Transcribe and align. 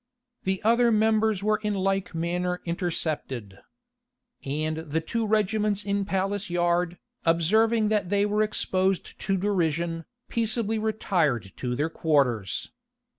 The 0.45 0.63
other 0.63 0.91
members 0.91 1.43
were 1.43 1.59
in 1.61 1.75
like 1.75 2.15
manner 2.15 2.59
intercepted. 2.65 3.59
And 4.43 4.77
the 4.77 4.99
two 4.99 5.27
regiments 5.27 5.85
in 5.85 6.05
Palace 6.05 6.49
yard, 6.49 6.97
observing 7.23 7.89
that 7.89 8.09
they 8.09 8.25
were 8.25 8.41
exposed 8.41 9.19
to 9.19 9.37
derision, 9.37 10.05
peaceably 10.27 10.79
retired 10.79 11.51
to 11.57 11.75
their 11.75 11.91
quarters. 11.91 12.71